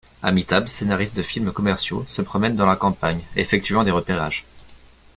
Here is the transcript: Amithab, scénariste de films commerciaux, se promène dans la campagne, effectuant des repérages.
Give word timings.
Amithab, 0.23 0.65
scénariste 0.67 1.15
de 1.15 1.21
films 1.21 1.51
commerciaux, 1.51 2.03
se 2.07 2.23
promène 2.23 2.55
dans 2.55 2.65
la 2.65 2.75
campagne, 2.75 3.21
effectuant 3.35 3.83
des 3.83 3.91
repérages. 3.91 4.45